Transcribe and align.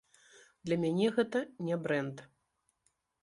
Для 0.69 0.77
мяне 0.85 1.07
гэта 1.17 1.39
не 1.67 1.75
брэнд. 1.83 2.25